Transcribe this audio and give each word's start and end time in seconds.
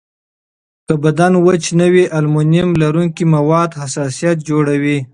که 0.87 0.93
بدن 1.03 1.33
وچ 1.45 1.63
نه 1.79 1.87
وي، 1.93 2.03
المونیم 2.17 2.69
لرونکي 2.81 3.25
مواد 3.33 3.71
حساسیت 3.81 4.37
جوړوي. 4.49 4.97